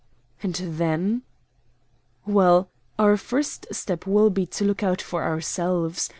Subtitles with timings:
[0.41, 1.21] "And then?"
[2.25, 6.09] "Well, our first step will be to look out for ourselves.